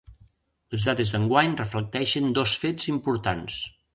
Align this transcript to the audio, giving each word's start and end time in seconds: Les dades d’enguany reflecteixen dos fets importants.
Les 0.75 0.87
dades 0.87 1.11
d’enguany 1.15 1.53
reflecteixen 1.59 2.33
dos 2.39 2.57
fets 2.65 2.91
importants. 2.97 3.63